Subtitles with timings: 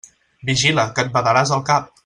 [0.49, 1.97] Vigila, que et badaràs el cap!